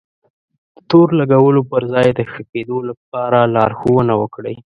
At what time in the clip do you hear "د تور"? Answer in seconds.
0.75-1.07